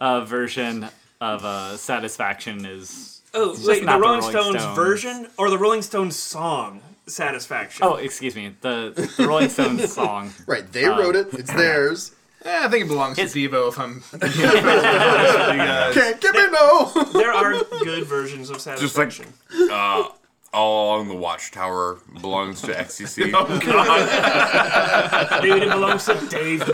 uh, 0.01 0.25
version 0.25 0.89
of 1.21 1.45
uh, 1.45 1.77
"Satisfaction" 1.77 2.65
is 2.67 3.14
Oh, 3.35 3.55
wait, 3.67 3.81
the 3.81 3.87
Rolling, 3.87 4.01
Rolling 4.01 4.23
Stones, 4.23 4.61
Stones. 4.63 4.77
version 4.77 5.29
or 5.37 5.51
the 5.51 5.59
Rolling 5.59 5.83
Stones 5.83 6.17
song 6.17 6.81
"Satisfaction"? 7.07 7.85
Oh, 7.85 7.97
excuse 7.97 8.35
me. 8.37 8.55
The, 8.61 9.11
the 9.17 9.27
Rolling 9.27 9.49
Stones 9.49 9.93
song. 10.01 10.33
Right, 10.47 10.71
they 10.73 10.87
wrote 10.87 11.17
it. 11.17 11.29
It's 11.35 11.53
theirs. 11.53 12.13
Eh, 12.47 12.59
I 12.67 12.69
think 12.69 12.85
it 12.85 12.89
belongs 12.89 13.17
His- 13.19 13.33
to 13.33 13.49
Devo. 13.49 13.69
If 13.71 13.79
I'm, 13.79 14.03
if 14.13 14.13
I'm 14.13 14.21
honest 14.21 15.39
with 15.39 15.49
you 15.49 15.57
guys. 15.57 15.95
Can't 15.95 16.21
give 16.21 16.35
me 16.35 16.47
no. 16.53 16.93
there 17.15 17.33
are 17.33 17.55
good 17.83 18.05
versions 18.05 18.51
of 18.51 18.57
Just 18.57 18.67
like 18.67 18.79
"Satisfaction." 19.13 19.33
uh, 19.73 20.09
all 20.55 20.95
along 20.97 21.09
the 21.09 21.15
Watchtower 21.15 21.99
belongs 22.21 22.61
to 22.63 22.73
XTC. 22.73 23.25
Dude, 25.43 25.63
it 25.63 25.71
belongs 25.71 26.05
to 26.07 26.15
Dave 26.29 26.61
Matthews. 26.61 26.73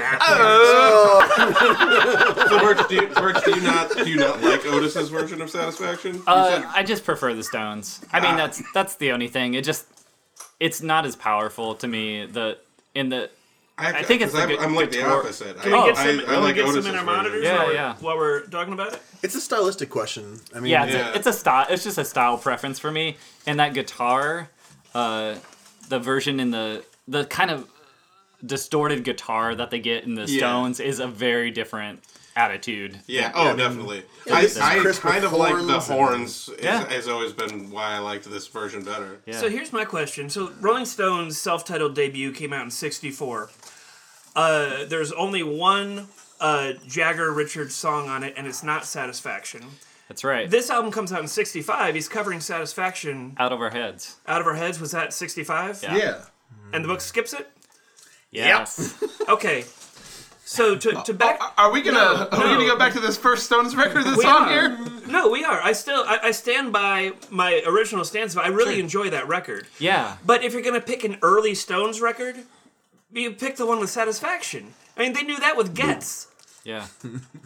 So, 2.48 2.58
Birch, 2.60 2.88
do 2.88 2.94
you, 2.94 3.06
Birch, 3.08 3.44
do 3.44 3.50
you 3.52 3.60
not 3.62 3.96
do 3.96 4.10
you 4.10 4.16
not 4.16 4.42
like 4.42 4.64
Otis's 4.66 5.08
version 5.08 5.40
of 5.40 5.50
Satisfaction? 5.50 6.22
Uh, 6.26 6.60
said- 6.60 6.64
I 6.74 6.82
just 6.82 7.04
prefer 7.04 7.34
the 7.34 7.44
Stones. 7.44 8.00
I 8.12 8.20
mean, 8.20 8.36
that's 8.36 8.62
that's 8.72 8.96
the 8.96 9.12
only 9.12 9.28
thing. 9.28 9.54
It 9.54 9.64
just 9.64 9.86
it's 10.60 10.82
not 10.82 11.06
as 11.06 11.16
powerful 11.16 11.74
to 11.76 11.88
me. 11.88 12.26
The 12.26 12.58
in 12.94 13.08
the 13.08 13.30
I 13.88 14.02
think 14.02 14.22
it's 14.22 14.32
'cause 14.32 14.40
the 14.46 14.52
I'm, 14.52 14.58
gu- 14.58 14.62
I'm 14.64 14.74
like 14.74 14.90
the 14.90 15.02
opposite. 15.04 15.60
Can 15.60 15.72
I, 15.74 15.80
we 15.80 15.86
get 15.88 15.96
some, 15.96 16.06
I, 16.06 16.22
can 16.22 16.28
we 16.28 16.36
like 16.36 16.54
get 16.54 16.64
Otis's 16.66 16.84
some 16.84 16.94
in 16.94 16.98
our 16.98 17.04
monitors 17.04 17.44
Yeah, 17.44 17.56
while, 17.58 17.66
we're, 17.68 17.94
while 18.00 18.16
we're 18.16 18.40
talking 18.46 18.72
about 18.72 18.92
it? 18.94 19.02
It's 19.22 19.34
a 19.34 19.40
stylistic 19.40 19.90
question. 19.90 20.40
I 20.54 20.60
mean, 20.60 20.70
yeah, 20.72 20.84
it's, 20.84 20.94
Yeah. 20.94 21.12
A, 21.12 21.14
it's 21.16 21.26
a 21.26 21.32
style. 21.32 21.66
It's 21.70 21.84
just 21.84 21.98
a 21.98 22.04
style 22.04 22.38
preference 22.38 22.78
for 22.78 22.90
me. 22.90 23.16
And 23.46 23.58
that 23.60 23.74
guitar, 23.74 24.48
uh, 24.94 25.36
the 25.88 25.98
version 25.98 26.38
in 26.40 26.50
the 26.50 26.84
the 27.08 27.24
kind 27.24 27.50
of 27.50 27.66
distorted 28.44 29.04
guitar 29.04 29.54
that 29.54 29.70
they 29.70 29.80
get 29.80 30.04
in 30.04 30.14
the 30.14 30.22
Yeah. 30.26 30.38
Stones 30.38 30.80
is 30.80 31.00
a 31.00 31.06
very 31.06 31.50
different 31.50 32.00
attitude. 32.40 32.98
Yeah. 33.06 33.32
Oh, 33.34 33.54
definitely. 33.56 34.02
Yeah, 34.26 34.34
I, 34.36 34.42
this 34.42 34.52
is 34.52 34.58
I 34.58 34.78
crisp 34.78 35.02
kind 35.02 35.24
of 35.24 35.32
like 35.32 35.54
the 35.66 35.80
horns 35.80 36.48
and- 36.48 36.62
Yeah. 36.62 36.88
Has 36.88 37.08
always 37.08 37.32
been 37.32 37.70
why 37.70 37.92
I 37.94 37.98
liked 37.98 38.24
this 38.30 38.46
version 38.48 38.82
better. 38.84 39.20
Yeah. 39.26 39.38
So 39.38 39.48
here's 39.50 39.72
my 39.72 39.84
question. 39.84 40.30
So 40.30 40.52
Rolling 40.60 40.84
Stones' 40.84 41.38
self-titled 41.38 41.94
debut 41.94 42.32
came 42.32 42.52
out 42.52 42.64
in 42.64 42.70
'64. 42.70 43.50
Uh, 44.36 44.84
there's 44.86 45.12
only 45.12 45.42
one 45.42 46.08
uh, 46.40 46.72
Jagger 46.86 47.32
Richards 47.32 47.74
song 47.74 48.08
on 48.08 48.22
it, 48.22 48.34
and 48.36 48.46
it's 48.46 48.62
not 48.62 48.84
"Satisfaction." 48.84 49.62
That's 50.08 50.24
right. 50.24 50.50
This 50.50 50.70
album 50.70 50.90
comes 50.90 51.12
out 51.12 51.20
in 51.20 51.28
'65. 51.28 51.94
He's 51.94 52.08
covering 52.08 52.40
"Satisfaction" 52.40 53.34
Out 53.38 53.52
of 53.52 53.60
our 53.60 53.70
heads. 53.70 54.16
out 54.26 54.40
of 54.40 54.46
our 54.46 54.54
heads. 54.54 54.80
Was 54.80 54.92
that 54.92 55.12
'65? 55.12 55.80
Yeah. 55.82 55.96
Yeah. 55.96 56.24
And 56.72 56.84
the 56.84 56.88
book 56.88 57.00
skips 57.00 57.32
it. 57.32 57.50
Yes. 58.30 59.02
Okay. 59.28 59.64
So 60.44 60.76
to, 60.76 61.02
to 61.04 61.14
back. 61.14 61.38
Oh, 61.40 61.52
are 61.56 61.72
we 61.72 61.82
gonna 61.82 61.98
No, 61.98 62.28
are 62.32 62.38
we 62.38 62.54
gonna 62.54 62.66
go 62.66 62.76
back 62.78 62.92
to 62.94 63.00
this 63.00 63.16
first 63.16 63.46
Stones 63.46 63.76
record 63.76 64.04
that's 64.04 64.16
We 64.18 64.24
on 64.24 64.42
are. 64.44 64.50
here? 64.50 64.78
No, 65.06 65.28
we 65.30 65.44
are. 65.44 65.60
I 65.62 65.72
still 65.72 66.02
I, 66.06 66.18
I 66.24 66.30
stand 66.32 66.72
by 66.72 67.12
my 67.30 67.62
original 67.66 68.04
stance. 68.04 68.34
But 68.34 68.44
I 68.44 68.48
really 68.48 68.80
enjoy 68.80 69.10
that 69.10 69.28
record. 69.28 69.66
Yeah. 69.78 70.16
But 70.26 70.42
if 70.42 70.52
you're 70.52 70.62
gonna 70.62 70.80
pick 70.80 71.04
an 71.04 71.18
early 71.22 71.54
Stones 71.54 72.00
record, 72.00 72.36
you 73.12 73.30
pick 73.32 73.56
the 73.56 73.66
one 73.66 73.78
with 73.80 73.90
Satisfaction. 73.90 74.74
I 74.96 75.00
mean, 75.00 75.12
they 75.12 75.22
knew 75.22 75.38
that 75.38 75.56
with 75.56 75.74
Getz. 75.74 76.26
Yeah. 76.64 76.86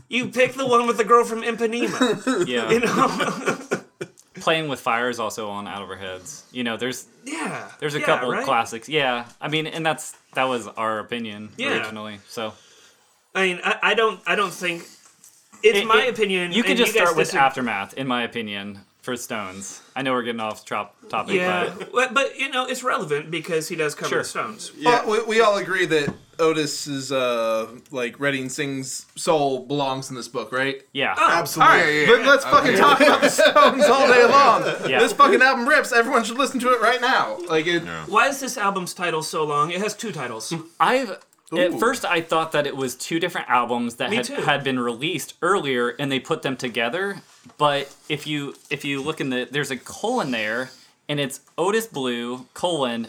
You 0.09 0.29
pick 0.29 0.55
the 0.55 0.67
one 0.67 0.87
with 0.87 0.97
the 0.97 1.05
girl 1.05 1.25
from 1.25 1.43
Ipanema. 1.43 2.47
Yeah. 2.49 2.71
You 2.71 2.81
know? 2.81 3.81
Playing 4.41 4.69
with 4.69 4.81
Fire 4.81 5.09
is 5.09 5.21
also 5.21 5.49
on 5.49 5.69
Out 5.69 5.83
of 5.83 5.89
Our 5.89 5.97
Heads. 5.97 6.45
You 6.51 6.65
know, 6.65 6.77
there's 6.77 7.07
yeah. 7.25 7.71
there's 7.79 7.95
a 7.95 8.01
yeah, 8.01 8.07
couple 8.07 8.31
right? 8.31 8.45
classics. 8.45 8.89
Yeah. 8.89 9.27
I 9.41 9.49
mean, 9.49 9.67
and 9.67 9.87
that's 9.87 10.17
that 10.35 10.45
was 10.45 10.67
our 10.67 10.99
opinion 10.99 11.51
Yeah. 11.57 11.77
originally. 11.79 12.19
So 12.29 12.53
I 13.35 13.43
mean, 13.47 13.61
I, 13.65 13.79
I 13.83 13.95
don't 13.95 14.21
I 14.27 14.35
don't 14.37 14.53
think 14.53 14.83
it's 15.63 15.79
It- 15.79 15.87
my 15.87 16.03
it- 16.05 16.11
opinion. 16.15 16.53
You 16.53 16.63
can 16.63 16.77
just 16.77 16.95
guys 16.95 17.03
start 17.03 17.17
with 17.17 17.27
disagree. 17.27 17.41
Aftermath, 17.47 17.95
in 17.95 18.07
my 18.07 18.23
opinion, 18.23 18.81
for 19.03 19.17
Stones. 19.17 19.83
I 19.97 20.03
know 20.03 20.13
we're 20.13 20.23
getting 20.23 20.41
off 20.41 20.65
trop- 20.65 20.95
topic, 21.09 21.35
Yeah, 21.37 21.73
but 21.79 21.93
but, 21.93 22.15
but 22.15 22.39
you 22.39 22.49
know 22.51 22.67
it's 22.67 22.83
relevant 22.83 23.31
because 23.31 23.69
he 23.69 23.77
does 23.77 23.95
cover 23.95 24.09
Sure. 24.09 24.19
the 24.23 24.29
Stones. 24.29 24.73
Well, 24.83 25.11
we, 25.11 25.23
we 25.25 25.41
all 25.41 25.57
agree 25.59 25.87
that 25.87 26.13
Otis's 26.39 27.13
uh 27.13 27.69
like 27.91 28.19
Redding 28.19 28.49
sings 28.49 29.07
soul 29.17 29.67
belongs 29.67 30.11
in 30.11 30.17
this 30.17 30.27
book, 30.29 30.53
right? 30.53 30.83
yeah. 30.93 31.15
Oh, 31.17 31.29
absolutely. 31.31 31.75
All 31.75 31.81
right, 31.81 32.07
but 32.09 32.27
let's 32.27 32.45
fucking 32.45 32.77
talk 32.77 33.01
about 33.01 33.21
the 33.21 33.29
Stones 33.41 33.85
all 33.85 34.07
day 34.09 34.25
long. 34.27 34.63
Yeah. 34.89 34.99
This 35.01 35.13
fucking 35.13 35.41
album 35.43 35.69
rips. 35.69 35.93
Everyone 35.93 36.25
should 36.25 36.39
listen 36.39 36.59
to 36.61 36.71
it 36.73 36.81
right 36.81 37.01
now. 37.01 37.39
Like 37.49 37.67
it. 37.67 37.83
Why 38.09 38.29
is 38.29 38.41
this 38.41 38.57
album's 38.59 38.95
title 38.95 39.23
so 39.23 39.45
long? 39.45 39.71
It 39.71 39.81
has 39.81 39.95
two 39.95 40.13
titles. 40.13 40.53
I've 40.81 41.19
at 41.53 41.79
first 41.79 42.05
I 42.05 42.21
thought 42.21 42.53
that 42.53 42.67
it 42.67 42.77
was 42.77 42.95
two 42.95 43.21
different 43.21 43.49
albums 43.49 43.97
that 43.97 44.13
had, 44.13 44.27
had 44.27 44.65
been 44.65 44.79
released 44.79 45.35
earlier 45.43 45.91
and 45.91 46.11
they 46.11 46.21
put 46.21 46.43
them 46.43 46.57
together. 46.57 47.23
But 47.59 47.95
if 48.09 48.27
you 48.27 48.55
if 48.71 48.85
you 48.85 49.03
look 49.03 49.21
in 49.21 49.31
the 49.31 49.47
there's 49.51 49.71
a 49.71 49.77
colon 49.77 50.31
there 50.31 50.71
and 51.09 51.21
it's 51.21 51.41
Otis 51.59 51.87
Blue 51.87 52.47
colon 52.55 53.09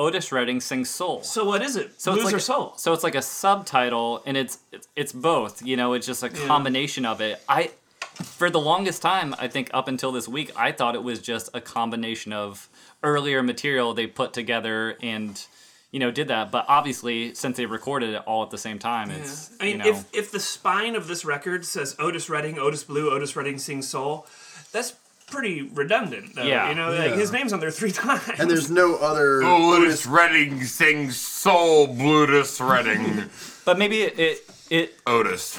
Otis 0.00 0.32
Redding 0.32 0.62
sings 0.62 0.88
soul. 0.88 1.22
So 1.22 1.44
what 1.44 1.60
is 1.60 1.76
it? 1.76 2.00
So 2.00 2.12
Blues 2.12 2.24
it's 2.24 2.32
like 2.32 2.34
or 2.36 2.40
soul? 2.40 2.72
So 2.78 2.94
it's 2.94 3.04
like 3.04 3.14
a 3.14 3.22
subtitle, 3.22 4.22
and 4.24 4.34
it's 4.34 4.58
it's, 4.72 4.88
it's 4.96 5.12
both. 5.12 5.62
You 5.62 5.76
know, 5.76 5.92
it's 5.92 6.06
just 6.06 6.22
a 6.22 6.30
combination 6.30 7.04
of 7.04 7.20
it. 7.20 7.38
I, 7.46 7.72
for 8.00 8.48
the 8.48 8.60
longest 8.60 9.02
time, 9.02 9.34
I 9.38 9.46
think 9.46 9.68
up 9.74 9.88
until 9.88 10.10
this 10.10 10.26
week, 10.26 10.52
I 10.56 10.72
thought 10.72 10.94
it 10.94 11.02
was 11.02 11.20
just 11.20 11.50
a 11.52 11.60
combination 11.60 12.32
of 12.32 12.70
earlier 13.02 13.42
material 13.42 13.92
they 13.92 14.06
put 14.06 14.32
together 14.32 14.96
and, 15.02 15.46
you 15.90 15.98
know, 16.00 16.10
did 16.10 16.28
that. 16.28 16.50
But 16.50 16.64
obviously, 16.68 17.34
since 17.34 17.56
they 17.56 17.66
recorded 17.66 18.10
it 18.14 18.22
all 18.26 18.42
at 18.42 18.50
the 18.50 18.58
same 18.58 18.78
time, 18.78 19.10
it's 19.10 19.50
I 19.60 19.64
mean, 19.64 19.72
you 19.72 19.78
know, 19.78 19.88
if 19.88 20.14
if 20.14 20.30
the 20.32 20.40
spine 20.40 20.94
of 20.96 21.06
this 21.08 21.24
record 21.24 21.64
says 21.64 21.96
Otis 21.98 22.28
Redding, 22.30 22.58
Otis 22.58 22.84
Blue, 22.84 23.10
Otis 23.10 23.34
Redding 23.36 23.58
sings 23.58 23.88
soul, 23.88 24.26
that's 24.72 24.94
pretty 25.26 25.62
redundant. 25.62 26.34
Though. 26.34 26.42
Yeah. 26.42 26.68
you 26.70 26.74
know, 26.74 26.90
like, 26.92 27.12
his 27.14 27.30
name's 27.32 27.52
on 27.52 27.60
there 27.60 27.70
three 27.70 27.92
times. 28.06 28.22
And 28.38 28.50
there's 28.50 28.70
no 28.70 28.96
other 28.96 29.42
Otis 29.42 30.06
Redding 30.06 30.64
sings 30.64 31.16
soul, 31.16 31.86
Blutus 31.86 32.60
Redding. 32.60 33.24
but 33.64 33.78
maybe 33.78 34.02
it, 34.02 34.18
it 34.18 34.50
it 34.70 34.94
Otis. 35.06 35.58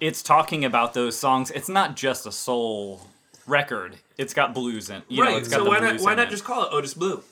it's 0.00 0.22
talking 0.22 0.64
about 0.64 0.94
those 0.94 1.16
songs. 1.16 1.50
It's 1.50 1.68
not 1.68 1.96
just 1.96 2.26
a 2.26 2.32
soul 2.32 3.00
record. 3.46 3.96
It's 4.18 4.34
got 4.34 4.54
blues 4.54 4.90
in. 4.90 5.02
You 5.08 5.22
right. 5.22 5.30
know, 5.32 5.36
it's 5.38 5.48
got 5.48 5.58
so 5.58 5.64
the 5.64 5.70
why 5.70 5.80
not 5.80 6.00
why 6.00 6.14
not 6.14 6.28
it. 6.28 6.30
just 6.30 6.44
call 6.44 6.64
it 6.64 6.68
Otis 6.72 6.94
Blue? 6.94 7.22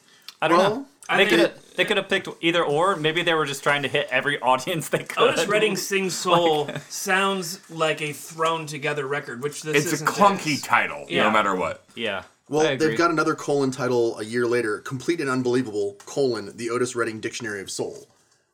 I 0.41 0.49
don't 0.49 0.59
Well, 0.59 0.71
know. 0.77 0.87
I 1.09 1.17
They 1.19 1.27
think- 1.27 1.31
could 1.43 1.51
have 1.51 1.58
they 1.79 1.87
could 1.87 1.97
have 1.97 2.09
picked 2.11 2.29
either 2.43 2.63
or. 2.63 2.97
Maybe 2.97 3.23
they 3.23 3.33
were 3.33 3.47
just 3.47 3.63
trying 3.63 3.83
to 3.83 3.89
hit 3.89 4.07
every 4.11 4.39
audience 4.43 4.91
they 4.91 5.05
could. 5.05 5.31
Otis 5.31 5.47
Redding 5.47 5.77
sings 5.91 6.15
soul 6.15 6.69
sounds 6.91 7.59
like 7.71 8.03
a 8.03 8.13
thrown 8.13 8.67
together 8.67 9.07
record, 9.07 9.43
which 9.43 9.63
this 9.63 9.77
is. 9.77 9.85
It's 9.85 9.93
a 10.03 10.05
isn't 10.05 10.09
clunky 10.09 10.55
is. 10.55 10.63
title, 10.63 11.07
Yeah. 11.09 11.23
no 11.25 11.31
matter 11.31 11.55
what. 11.55 11.85
Yeah. 11.95 12.25
Well, 12.51 12.67
I 12.67 12.71
agree. 12.73 12.89
they've 12.89 12.99
got 12.99 13.11
another 13.11 13.35
colon 13.35 13.71
title 13.71 14.19
a 14.19 14.25
year 14.25 14.47
later, 14.47 14.79
complete 14.79 15.21
and 15.21 15.29
unbelievable 15.31 15.97
colon 16.07 16.57
the 16.57 16.71
Otis 16.71 16.97
Redding 16.97 17.21
Dictionary 17.21 17.61
of 17.61 17.71
Soul, 17.71 18.07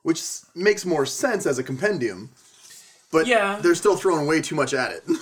which 0.03 0.21
makes 0.55 0.85
more 0.85 1.07
sense 1.07 1.47
as 1.47 1.59
a 1.59 1.63
compendium. 1.63 2.31
But 3.13 3.27
Yeah. 3.29 3.59
they're 3.61 3.77
still 3.77 3.97
throwing 3.97 4.27
way 4.27 4.41
too 4.43 4.55
much 4.57 4.75
at 4.75 4.93
it. 4.93 5.05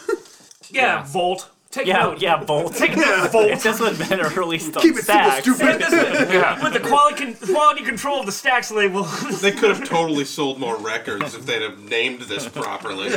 Yeah, 0.70 1.02
Volt. 1.04 1.50
Take 1.72 1.86
Yeah, 1.86 2.02
note. 2.02 2.20
yeah, 2.20 2.36
Bolt. 2.44 2.74
Take 2.76 2.96
note, 2.96 3.30
Volt. 3.32 3.46
If 3.50 3.62
this 3.62 3.80
would 3.80 3.96
have 3.96 4.08
been 4.10 4.20
released 4.36 4.76
on 4.76 4.82
Keep 4.82 4.96
it 4.98 5.04
simple, 5.04 5.30
Stax, 5.30 5.40
stupid. 5.40 6.62
With 6.62 6.72
the 6.74 6.80
quality 6.86 7.32
con- 7.34 7.48
quality 7.54 7.82
control 7.82 8.20
of 8.20 8.26
the 8.26 8.32
Stax 8.32 8.70
label. 8.70 9.04
They 9.42 9.52
could 9.52 9.74
have 9.74 9.88
totally 9.88 10.26
sold 10.26 10.60
more 10.60 10.76
records 10.76 11.34
if 11.34 11.46
they'd 11.46 11.62
have 11.62 11.78
named 11.80 12.20
this 12.22 12.46
properly. 12.46 13.08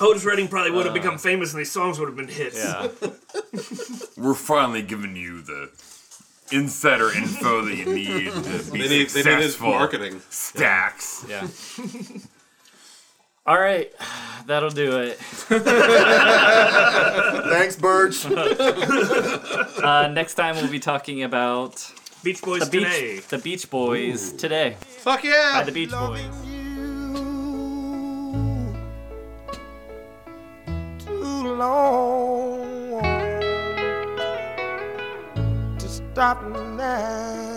Otis 0.00 0.24
Redding 0.24 0.46
probably 0.48 0.70
would 0.70 0.86
have 0.86 0.94
uh, 0.94 0.98
become 0.98 1.18
famous 1.18 1.52
and 1.52 1.58
these 1.60 1.70
songs 1.72 1.98
would 1.98 2.06
have 2.08 2.16
been 2.16 2.28
hits. 2.28 2.56
yeah. 2.64 2.88
We're 4.16 4.34
finally 4.34 4.82
giving 4.82 5.16
you 5.16 5.42
the 5.42 5.70
insider 6.52 7.10
info 7.12 7.64
that 7.64 7.74
you 7.76 7.86
need 7.86 8.32
to 8.32 8.40
be 8.72 8.78
They 8.82 8.88
need, 8.88 9.08
they 9.10 9.22
need 9.24 9.42
his 9.42 9.54
successful. 9.54 9.70
marketing. 9.70 10.20
Stax. 10.30 11.28
Yeah. 11.28 11.48
All 13.46 13.58
right, 13.58 13.92
that'll 14.46 14.70
do 14.70 14.98
it. 14.98 15.18
Thanks, 17.50 17.76
Birch. 17.76 18.24
Uh, 19.76 20.08
next 20.08 20.34
time 20.34 20.56
we'll 20.56 20.70
be 20.70 20.80
talking 20.80 21.22
about 21.22 21.92
Beach 22.24 22.40
Boys 22.42 22.68
the 22.68 22.78
today. 22.80 23.14
beach, 23.16 23.28
the 23.28 23.38
Beach 23.38 23.70
Boys 23.70 24.32
today 24.32 24.74
Fuck 24.80 25.22
yeah. 25.22 25.52
by 25.54 25.62
the 25.64 25.70
Beach 25.70 25.90
Boys. 25.90 26.24
too 30.98 31.54
long 31.54 32.58
to 35.78 35.88
stop 35.88 36.42
now. 36.76 37.55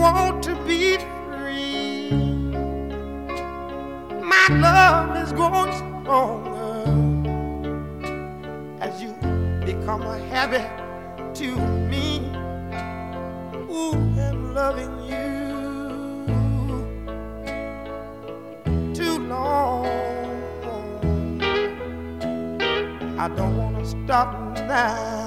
Want 0.00 0.42
to 0.42 0.54
be 0.64 0.96
free. 0.96 2.10
My 4.22 4.46
love 4.50 5.16
is 5.22 5.32
growing 5.32 5.72
stronger 5.76 6.86
as 8.80 9.02
you 9.02 9.12
become 9.66 10.02
a 10.02 10.18
habit 10.32 10.66
to 11.34 11.54
me. 11.90 12.20
Ooh, 13.70 13.92
I'm 14.18 14.54
loving 14.54 14.94
you 15.04 15.28
too 18.94 19.18
long. 19.28 19.86
I 23.18 23.28
don't 23.28 23.56
wanna 23.58 23.84
stop 23.84 24.32
now. 24.66 25.19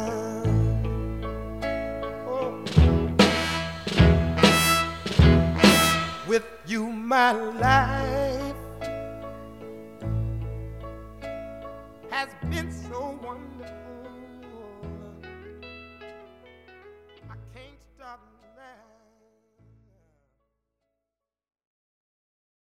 My 7.14 7.32
life 7.62 8.33